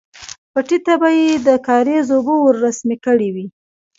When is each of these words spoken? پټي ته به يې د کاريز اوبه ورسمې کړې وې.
پټي 0.53 0.77
ته 0.85 0.93
به 1.01 1.09
يې 1.17 1.29
د 1.47 1.49
کاريز 1.67 2.07
اوبه 2.15 2.35
ورسمې 2.39 2.97
کړې 3.05 3.29
وې. 3.35 3.45